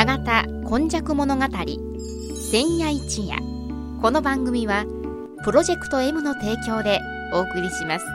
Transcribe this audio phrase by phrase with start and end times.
[0.00, 1.44] 永田今昔物語
[2.50, 3.36] 千夜一夜。
[4.00, 4.86] この番組は
[5.44, 7.00] プロジェクト M の提供で
[7.34, 8.06] お送りします。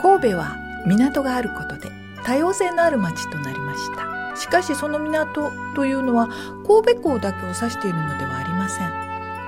[0.00, 0.56] 神戸は
[0.86, 1.90] 港があることで
[2.22, 4.36] 多様性のある町となりました。
[4.36, 6.28] しかしその港というのは
[6.64, 8.92] 神戸港だけを指しているのではありません。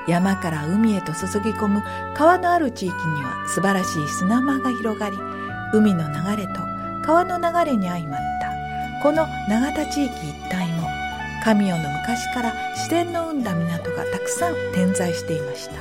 [0.08, 1.84] 山から海へと注ぎ込む
[2.16, 5.16] 川のある地域には素晴らしい砂間が広がり
[5.72, 6.54] 海の流れと
[7.06, 8.50] 川の流れに相まった
[9.00, 10.71] この永田地域一帯
[11.42, 15.74] 神代の昔から自然の生んだ港がたくさん点在していました。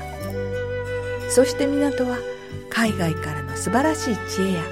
[1.30, 2.18] そして港は
[2.70, 4.64] 海外からの素晴らしい知恵や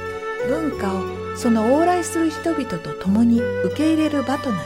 [0.48, 4.66] 文化をその往来する人々と共に受け入れる場となり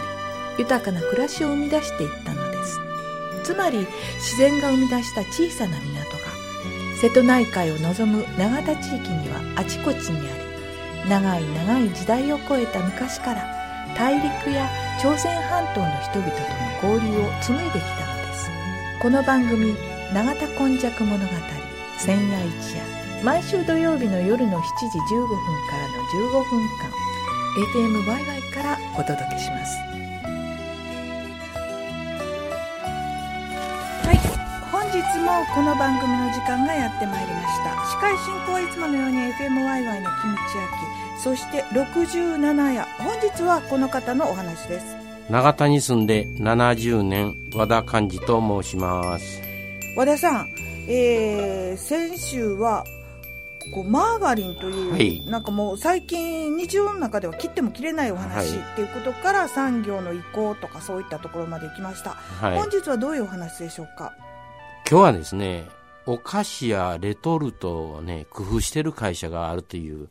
[0.59, 2.79] 豊かな暮らしを生み出していったのです。
[3.43, 3.85] つまり
[4.15, 6.23] 自然が生み出した小さな港が
[7.01, 10.37] 瀬戸内海を望む永田地域にはあちこちにあ
[11.03, 13.62] り長い長い時代を超えた昔から
[13.95, 14.67] 大陸や
[14.99, 18.49] 朝鮮半島の人々との交流を紡いできたのです。
[18.99, 19.75] この番組
[20.13, 21.25] 「永田今昔物語
[21.99, 22.83] 千夜一夜」
[23.23, 25.37] 毎週土曜日の夜の7時15分
[25.69, 26.89] からの15分間
[27.71, 29.77] FMYY からお届けします。
[34.07, 34.17] はい
[34.71, 37.75] 本日もこの番組の時間がやってまいりました。
[37.85, 42.83] 司会進行はいつものように FMYY のキムチ焼きそして67夜。
[42.99, 44.85] 本日はこの方のお話です。
[45.29, 49.41] 長田に住んで70年和田寛治と申します。
[49.95, 50.47] 和田さん、
[50.89, 52.83] えー、先週は
[53.73, 55.25] こうマーガリンという、はい。
[55.27, 62.57] なんかもう最近日常の中では切っても切れないお話はいっていうことから産業の移行とかそういったところまで行きました、はい。
[62.57, 64.11] 本日はどういうお話でしょうか？
[64.91, 65.69] 今日はですね
[66.05, 70.09] お菓子やレトルトをね工夫してる会社があるという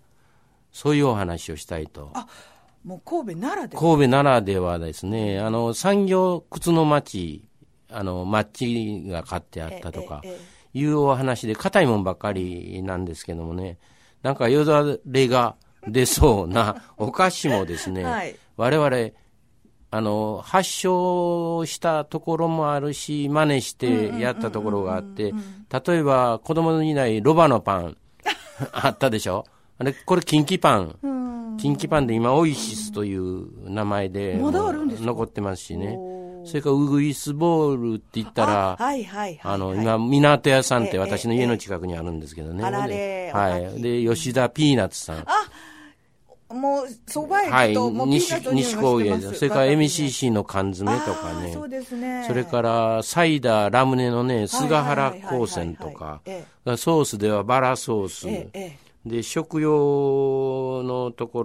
[0.72, 2.12] そういうお話をしたいと。
[2.84, 3.80] もう神戸ならでは。
[3.82, 7.44] 神戸ならではですねあの産業靴の町
[7.90, 10.22] あのマッチが買ってあったとか
[10.74, 13.78] いうお話で硬いもんばっかりなんですけどもね
[14.22, 15.56] なんかよだれが
[15.86, 18.36] 出そうなお菓子もですね、はい。
[18.56, 19.10] 我々
[19.94, 25.34] あの発症したところもあるし真似してやったところがあって
[25.86, 27.96] 例えば子供のいないロバのパン
[28.72, 29.44] あったでしょ？
[29.82, 35.06] あれこれキンキパンうんキンキパンで今オイシスという名前でまだあるんですか？
[35.08, 35.98] 残ってますしね
[36.44, 42.64] それからウグイスボールって言ったらあはいはいはい、あの、はい今、港屋さんっええて私の家の近くにあるんですけどね。
[42.64, 43.80] あられはい。
[43.82, 45.24] で、吉田ピーナッツさん。
[46.56, 47.70] もうそばはい。
[47.70, 51.68] 駅と、もうピー西ナッツの匂い西が高原それから MCC の缶詰とかねそう。
[51.68, 56.44] ですねそれから、サイダー、ラムネのね、菅はい原高専とかえ。
[56.76, 58.28] ソースではバラソース。
[58.28, 61.42] えええで、食用のとこ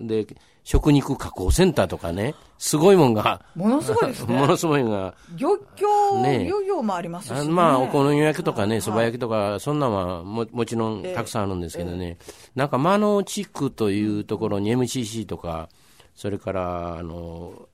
[0.02, 0.26] で、
[0.64, 4.34] 食肉加工センターとかね、すごいもんが、ものすごいですね。
[4.38, 12.18] ものすごいのが、漁協、ね漁業もありますし、ね、まあ、お好み焼きとかね、はいそば焼きとか、そんなんはももちろんたくさんあるんですけどね、
[12.56, 15.68] なんか、間野地区というところに MCC とか、
[16.16, 17.68] それから、あの、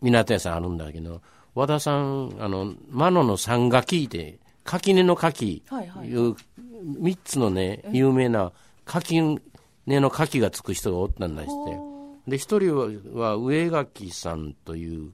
[0.00, 1.20] 港屋さんあるんだけど、
[1.54, 6.08] 和田さん、あの、間野の三垣って、垣根の垣、はいはい。
[6.08, 6.36] いう
[6.82, 8.52] 三つのね、有名な
[8.84, 9.20] 垣
[9.86, 11.48] 根の垣がつく人がおったんですっ
[12.26, 12.30] て。
[12.30, 15.12] で、一人はは上垣さんという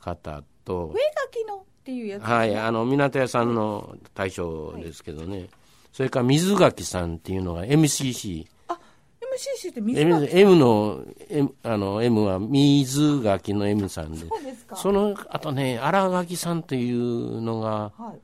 [0.00, 5.48] 方と、上垣のっていうやつ、はい、あの、港屋さんの大将ですけどね。
[5.92, 8.46] それから水垣さんっていうのが MCC。
[8.68, 8.78] あ
[9.20, 14.18] MCC って水 M, 垣 M の、M, あの M は水垣の M さんで。
[14.20, 18.20] そうですかその後ね、荒垣さんというのがはい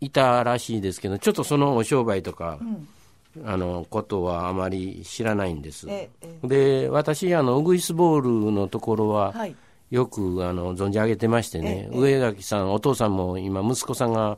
[0.00, 2.58] いたらしいですけど、ちょっとそのお商売とか、
[3.44, 5.86] あの、ことはあまり知らないんです。
[5.88, 9.56] ええで、私、あの、ウグイスボールのところは、はい。
[9.90, 14.36] よくあの存じ上げてましてね、上垣さん、お父さんも今、息子さんが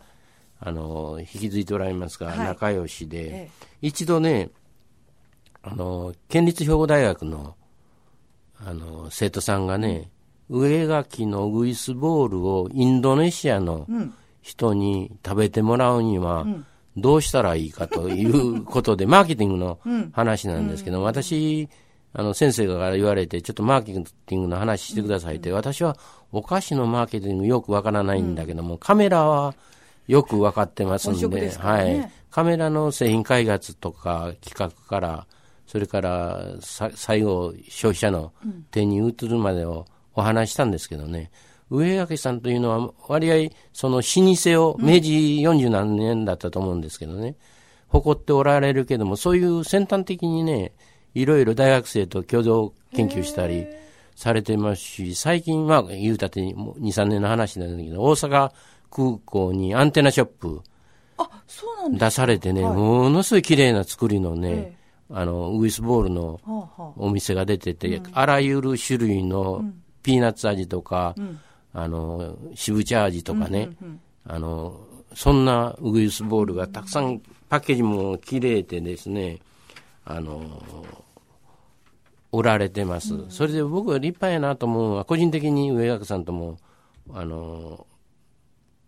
[0.61, 2.39] あの引き継いでおられますが、はい。
[2.39, 3.51] 仲良しで、え
[3.81, 4.51] 一度ね
[5.63, 7.55] あの、県立兵庫大学の
[8.61, 10.11] あの生徒さんがね、
[10.51, 13.87] 上垣のウグイスボールをインドネシアの
[14.49, 16.47] 人に食べてもらうには、
[16.97, 19.79] どうしたらいいかということで、 マーケティングの
[20.13, 21.69] 話なんですけど、私、
[22.15, 25.99] あの先生から言われて、ちょっとマーケティングの話してくださいって、私は
[26.33, 29.55] お菓子のマーケティングよくわからないんだけども、カメラは
[30.07, 32.11] よくわかってますんで、はい。
[32.31, 35.27] カメラの製品開発とか企画から、
[35.67, 38.33] それからさ最後、消費者の
[38.71, 39.85] 手に移るまでを
[40.15, 41.31] お話ししたんですけどね、
[41.71, 45.11] 上垣さんというのは、割合、その老舗を、明治
[45.43, 47.37] 40何年だったと思うんですけどね、
[47.89, 50.73] 誇っておられるけども、そういう先端的にね、
[51.15, 53.67] いろいろ大学生と共同研究したり、
[54.19, 58.51] されてますし、最近は言うたって2、3年の話なんだけど、大阪
[58.91, 60.61] 空港にアンテナショップ
[61.19, 62.77] あ、そうなん出されてね、はい。
[62.77, 64.77] ものすごい綺麗な作りのね、ええ。
[65.11, 66.41] あの、ウグイスボールの
[66.97, 69.65] お店が出てて、あらゆる種類の
[70.03, 71.15] ピーナッツ味とか、
[71.73, 73.71] あの、渋茶味とかね、
[74.25, 74.81] あの、
[75.15, 79.39] そんなウグイスボールがたくさん、パッケージも綺麗でですね、
[80.05, 80.63] あの、
[82.33, 83.15] 売られてます。
[83.31, 86.59] それで僕は立派やなと思うのは、個人的に上学さんとも、
[87.13, 87.87] あの、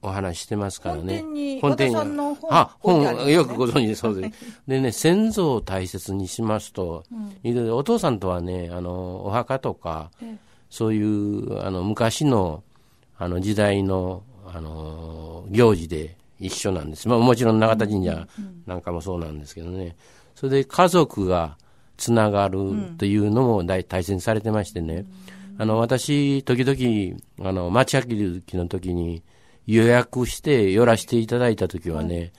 [0.02, 1.22] お話ししてますからね。
[1.22, 4.62] 本店に和田さんの本あ、本よくご存知でそうです。
[4.66, 7.04] でね、先祖を大切にしますと、
[7.42, 10.10] いろいろお父さんとはね、あの、お墓とか、
[10.70, 12.62] そういう、あの、昔の、
[13.20, 17.06] あの、時代の、あの、行事で一緒なんです。
[17.06, 18.26] まあ、もちろん永田神社
[18.66, 19.94] なんかもそうなんですけどね。
[20.34, 21.58] それで家族が
[21.98, 25.04] つながるというのも大大切にされてましてね。
[25.58, 29.22] あの、私、時々、あの、町秋きの時に
[29.66, 32.32] 予約して寄らせていただいた時はね、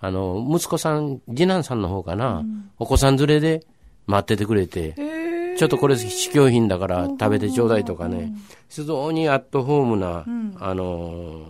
[0.00, 2.44] あの、息子さん、次男さんの方かな、
[2.80, 3.64] お子さん連れで
[4.08, 4.94] 待っててくれて、
[5.58, 8.32] ちょっとこれ試供品だから食べてちょうだいとかね、
[8.68, 10.24] 非常にアットホームな、
[10.60, 11.42] あの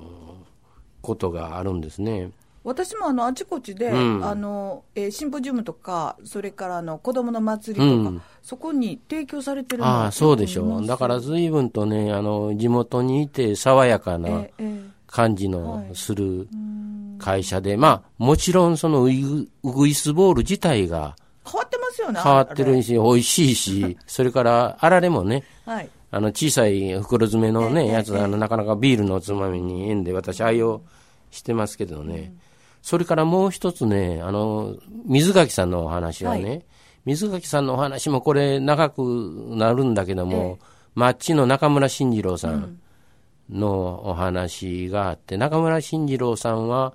[1.02, 2.30] ことがあるんですね。
[2.64, 4.24] 私もあのあちこちで、うん。
[4.24, 8.22] あのえーシンポジウムとか、それからあの子供の祭りとか、うん。
[8.42, 10.86] そこに提供されてるああ、そうでしょう。
[10.86, 16.48] だから随分とね、あの、地元にいて爽やかなえええ感じのする
[17.18, 30.82] 会社で、まあ、もちろんそのウイグウグイスボール自体がえ変わってますよね、変わってるし、美味しいし、 それから、あられもね、はい、あの、小さい袋詰めのね、ええやつ、あの、なかなかビールのおつまみに縁で私愛用
[31.30, 32.34] してますけどね。
[32.82, 36.64] それからもう一つね、あの、水垣さんのお話はね、
[37.04, 39.00] 水垣さんのお話もこれ長く
[39.50, 40.58] なるんだけども、
[40.94, 42.78] マッチの中村慎次郎さん
[43.50, 46.94] のお話があって、中村慎次郎さんは、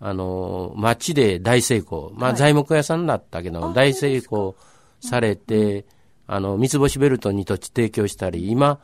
[0.00, 2.12] あの、町で大成功。
[2.14, 4.56] まあ、材木屋さんだったけど、大成功
[5.00, 5.84] されて、
[6.26, 8.80] あの、三つ星ベルトに土地提供したり、今、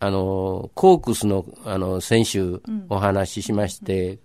[0.00, 4.18] あの、コークスの、あの、選手お話ししまして、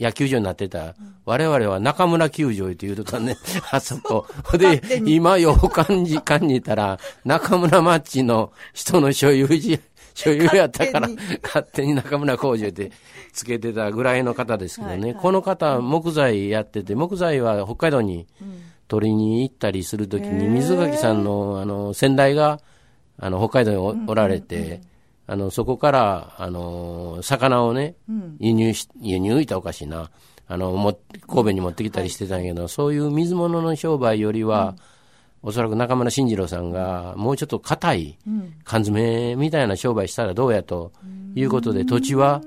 [0.00, 0.94] 野球場になってた、
[1.24, 3.36] 我々は中村球場というとかね、
[3.70, 4.26] あそこ。
[4.56, 9.80] で、今よう感じ、感じたら、中村マッチの人の所有地、
[10.18, 11.08] 所有やったから、
[11.42, 11.94] 勝手に。
[11.94, 12.90] 中村工場で
[13.32, 18.26] つけてたぐらいの方ですけどね、この方、木材やってて、木材は北海道に
[18.88, 22.60] 取りに行ったりするときに、水垣さんの、あの、先代が、
[23.16, 24.80] あの、北海道におおられて、
[25.28, 27.94] あの、そこから、あの、魚をね、
[28.40, 30.10] 輸入し、輸入いたらおかしいな。
[30.48, 30.98] あの、も、
[31.28, 34.74] 神戸に持ってきたりしてたんやけど、そういう水物の商売よりは、
[35.48, 38.18] おそらく中村慎次郎さんが、もうちょっと硬い
[38.64, 40.92] 缶詰みたいな商売したらどうやと
[41.34, 42.42] いうことで、土地は、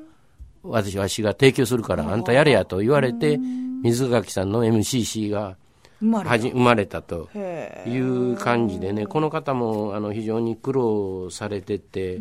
[0.61, 3.39] 私、わしが提供するから、あんたやれやと言われて、
[3.81, 5.57] 水垣さんの MCC が、
[5.99, 12.19] 生まれはじ生まれたとへいう感じでね、この方もあの非常に苦労されてて、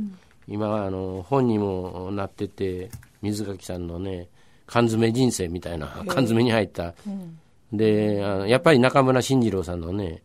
[0.48, 2.88] 今あの、本にもなってて、
[3.20, 4.28] 水垣さんのね、
[4.66, 6.94] 缶詰人生みたいな、缶詰に入った、
[7.70, 8.14] で
[8.46, 10.22] やっぱり中村慎次郎さんのね、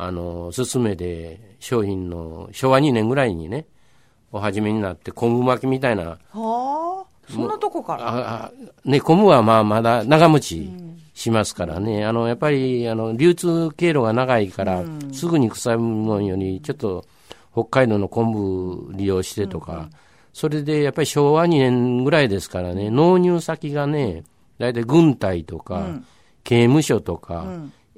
[0.00, 3.66] あの、勧めで商品の昭和2年ぐらいにね、
[4.30, 8.08] お始めになって、昆布巻きみたいな、はあそんなとこから？
[8.08, 8.52] ああ
[8.84, 10.70] ね、昆布はまあまだ長持ち
[11.14, 17.04] しますからね、あのやっぱりあの流通経路が長いから、すぐに腐るもんより、ちょっと
[17.52, 19.90] 北海道の昆布利用してとか、
[20.32, 24.22] それでやっぱり昭和2年ぐらいですからね、納入先がね、
[24.58, 25.88] 大体軍隊とか、
[26.44, 27.46] 刑務所とか、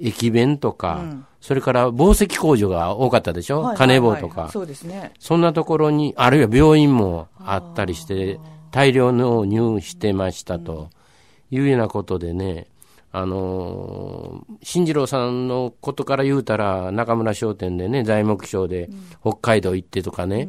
[0.01, 1.03] 駅弁とか、
[1.39, 4.21] それから紡績工場が多かったでしょ、はい金棒はい。
[4.21, 4.49] はいとか。
[4.51, 5.11] そうですね。
[5.19, 8.39] そんなところに、あるいは病院もあったりして、
[8.71, 10.89] 大量納入してましたと
[11.49, 12.67] いうようなことでね、
[13.13, 18.89] あのー、新次郎さんのことから言うたら、中村商店でね、材木商で
[19.21, 20.47] 北海道行ってとかね、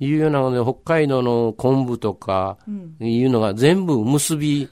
[0.00, 2.58] いうようなので、北海道の昆布とか
[2.98, 4.68] いうのが全部結び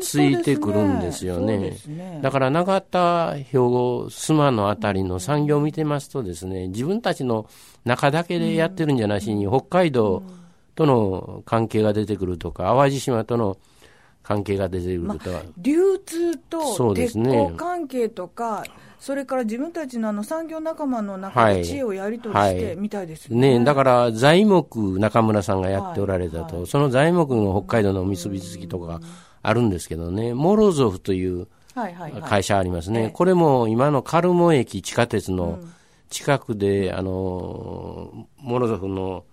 [0.00, 1.76] ついてくるんですよね。
[1.86, 2.20] ね。
[2.22, 7.48] だから永田、兵庫、須磨のあたりの産業を見てますとですね、自分たちの
[7.84, 10.22] 中だけでやってるんじゃなしに、北海道
[10.74, 13.56] との関係が出てくるとか、淡路島との
[14.22, 17.30] 関係が出てくるとか、流通とそうで鉄すね。
[17.30, 18.64] 鋼関係とか、
[19.00, 23.58] それから自分たちのあの産業仲間の中はいで知恵をやり取りしてみたいですよね。
[23.58, 29.00] ね、だから材木中村さんがやっておられたと、はいその材木の北海道の結びつきとか
[29.42, 31.46] あるんですけどね、モロゾフという。
[32.28, 33.10] 会社ありますね、ええ。
[33.10, 35.60] これも今のカルモ駅地下鉄の
[36.10, 39.24] 近くで、あの、モロゾフの、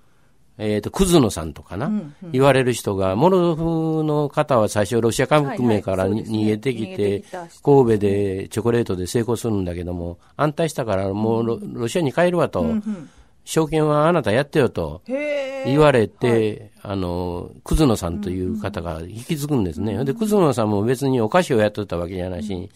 [0.57, 6.23] えっ、ー、と、クズノさんとかな、うんうん、言われる人が、モロゾフの方は最初ロシア革命から、はいはい。
[6.23, 7.23] ね、逃げてきて、
[7.63, 13.09] 神戸でチョコレートで成功するんだけども、安泰したからもうロ,、ロシアに帰るわと、うんうん
[13.45, 19.93] 証券はあなたやってよと言われて、はい、あの、クズノさんという方が引き継ぐんですね。
[19.93, 22.69] うん、で、クズノさんも別にお菓子をやってたわけじゃないし、うん、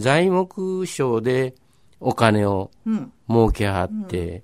[0.00, 1.54] 材木商で
[1.98, 2.70] お金を
[3.28, 4.42] 儲けはって、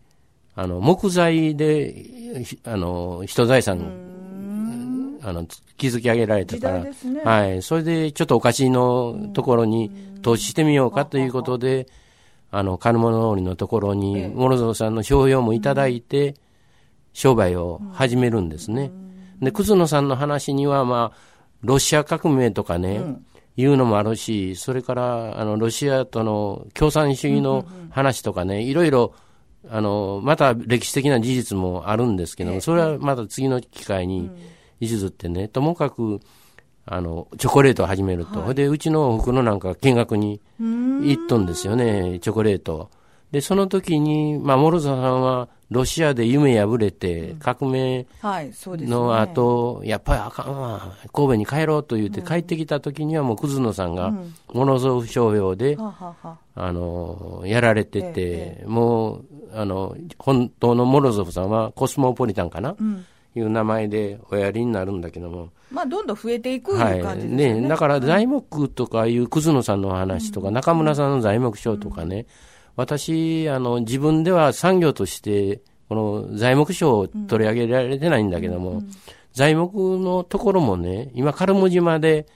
[0.56, 1.94] うん、あの、木材で、
[2.64, 5.46] あの、人財産、あの、
[5.76, 6.92] 築き上げられたから、ね、
[7.24, 7.62] はい。
[7.62, 9.90] それでちょっとお菓子のところに
[10.22, 11.86] 投資してみようかということで、
[12.50, 16.34] あの、金物通りのところに、モロゾさんの商標もいただいて、
[17.12, 18.90] 商売を始めるんですね。
[19.40, 21.18] で、クズノさんの話には、まあ、
[21.62, 23.02] ロシア革命とかね、
[23.56, 29.14] いうのもあるし、それから、あの、ロシアとの共産主義の話とかね、いろいろ、
[29.68, 34.30] あの、また歴史的な事実もあるんですけども、それはまた次の機会に
[34.78, 36.20] 譲ってね、ともかく、
[36.86, 38.40] あの、チョコレートを始めると。
[38.40, 40.40] はい、で、うちのお袋なんか見学に
[41.02, 42.90] 行っとんですよね、チョコレート。
[43.30, 54.14] で、その時に、まあ、モロザさんは、ロシアで夢破れて、革命の後、やっぱりあかんわ、神戸に帰ろうと言って帰ってきた時にはもうクズノさんが、
[54.54, 55.76] モノゾフ商標で、
[56.54, 62.74] あの、やられてて、もう、あの、本当のモロゾフさんはコスモポリタンかな、
[63.38, 65.50] いう名前でおやりになるんだけども。
[65.70, 67.50] まあ、どんどん増えていく感じですね。
[67.50, 72.26] はい、ねだから材木とかいうくず野さんの話とか、中村さんの材木商とかね、
[72.76, 78.82] 私、あの、自分では産業として、この材木賞を取り上げられてないんだけども、
[79.32, 82.26] 材木のところもね、今、カルモ島で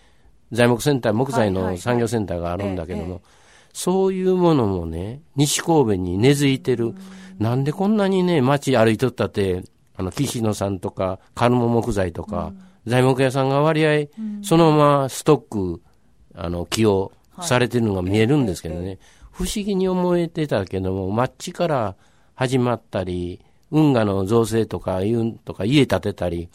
[0.53, 3.23] 材木センター、木材の産業センターがあるんだけども、
[3.73, 6.95] そういうものもね、西神戸に根付いてる。
[7.39, 9.63] なんでこんなにね、街歩いとったって、
[9.97, 12.53] あの、岸野さんとか、カルモ木材とか、
[12.87, 14.09] うん、材木屋さんが割合、
[14.43, 15.83] そのままストック、
[16.35, 18.99] あの、起用されてるのが見えるんですけどね、はい、
[19.33, 21.97] 不思議に思えてたけども、マッチから
[22.35, 26.49] 始まったり、運河の造成とか、いうとか、家建てたり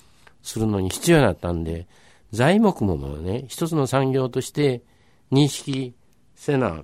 [0.44, 1.88] するのに必要だったんで、
[2.32, 4.82] 材木もね、一つの産業として
[5.32, 5.94] 認識
[6.36, 6.84] せな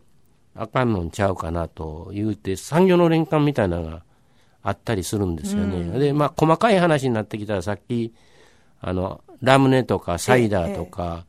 [0.55, 4.03] あかんのんちゃうかなと言うて、産業の連関みたいなのが
[4.63, 5.77] あったりするんですよね。
[5.77, 8.13] うん、で、まあ、細かい話になってきたら、さっき、
[8.79, 11.25] あの、ラムネとかサイダーとか、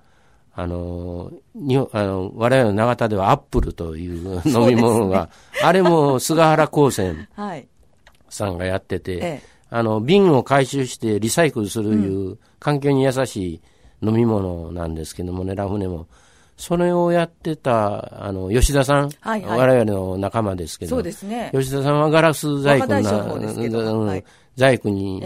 [0.57, 5.31] ええ、あの、にあの我々の長田ではアップルという飲み物が、ね、
[5.65, 7.29] あれも菅原高専
[8.31, 13.61] さんがやってて、え、あの、瓶を回収してリサイクルするいう、環境に優しい
[14.01, 16.07] 飲み物なんですけどもね、ラムネも。
[16.57, 21.51] それをやってた、あの、吉田さん、はいはい、我々の仲間ですけど、そうですね。
[21.53, 23.03] 吉田さんはガラス細工な、
[24.57, 25.21] 細工に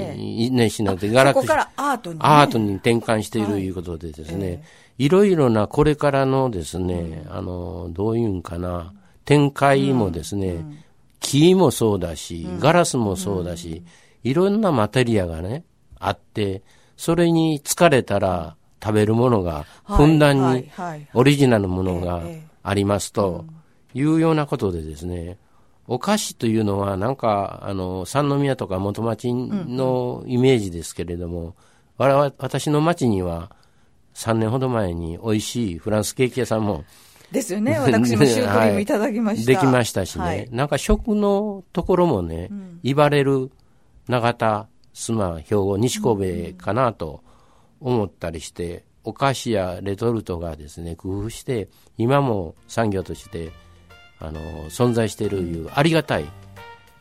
[0.50, 3.68] 熱心になって、ガラス、からアートに、ね、アートに転換しているとい。
[3.70, 4.60] うことでですね、はい、
[4.98, 8.94] いろいろなこれからのですね、うん、あの、どういうんかな、
[9.24, 10.78] 展開もですね、うん、
[11.20, 13.82] 木もそうだし、ガラスもそうだし、
[14.24, 15.64] いろんなマテリアがね、
[15.98, 16.62] あって、
[16.96, 20.70] それに疲れたら、食べるものが、ふんだんに
[21.14, 22.22] オリジナルものが
[22.62, 23.44] ありますと
[23.94, 25.38] いうようなことでですね、
[25.86, 31.56] お菓子というのはなんか、あの、三宮とか元町のイメージですけれども、
[31.96, 33.50] 我々、私の町には
[34.14, 36.84] 3年ほど前に美味しいフランスケーキ屋さんも
[37.30, 37.78] ですよね。
[37.78, 39.52] 私もシュークリームいただきました。
[39.52, 40.24] はい、できましたしね。
[40.24, 43.50] はい、なんか食のところもね、うん、言われる
[44.08, 47.22] 長田、須磨、兵庫、西神戸かなと
[47.80, 53.52] 思ったりして、お菓子やレトルトがですね、工夫して、今も産業として、
[54.20, 56.24] あの、存在しているいう、ありがたい、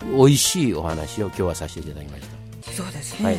[0.02, 2.38] 美味しいお話を今日はさせていただきました。
[2.72, 3.38] そうですね、はい、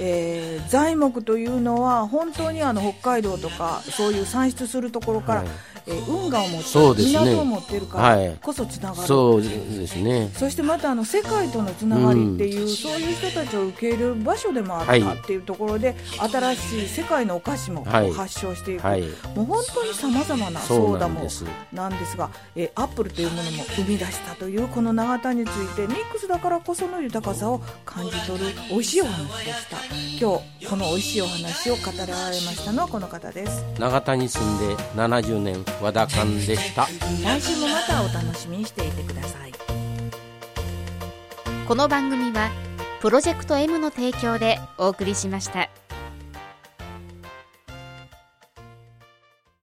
[0.00, 5.48] えー、材木というのは本当にあの北海道とかそういう産出するところから、はい
[5.86, 10.30] えー、運河を持ってそうです、ね、港を持ってるからこそつながる、そうですね。
[10.34, 19.02] そしてまたあの世界とのつながりっていう、うん、そういう人たちを受け入れる場所でもあったっていうところで、はい、新しい世界のお菓子も発祥していく、はい、
[19.34, 21.28] もう本当にさまざまなソーダも
[21.72, 29.76] なんですがえー、アップルというものも生み出したというこの永田についてミックスだからこその豊かさを感じ取る美味しいお話でした。
[30.20, 33.64] 今日この美味しいお話を語られましたのはこの方です。
[33.78, 36.86] 永田に住んで70年和田勘でした
[37.22, 39.52] 来週もまたお楽しみにしていてください
[41.66, 42.50] この番組は
[43.00, 45.79] プロジェクト M の提供でお送りしました。